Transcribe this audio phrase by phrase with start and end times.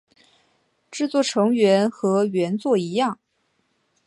[0.89, 3.19] 制作成员和原作一样。